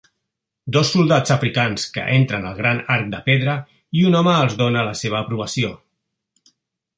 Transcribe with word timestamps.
Dos 0.75 0.93
soldats 0.93 1.33
africans 1.35 1.85
que 1.97 2.05
entren 2.15 2.47
el 2.51 2.57
gran 2.61 2.81
arc 2.95 3.11
de 3.11 3.19
pedra 3.27 3.55
i 4.01 4.07
un 4.13 4.19
home 4.21 4.35
els 4.47 4.57
dóna 4.63 4.87
la 4.89 4.97
seva 5.03 5.21
aprovació 5.21 5.71